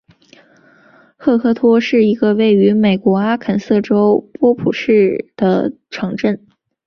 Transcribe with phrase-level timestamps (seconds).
[1.15, 4.95] 赫克托是一个位于美国阿肯色州波普县
[5.35, 6.43] 的城镇。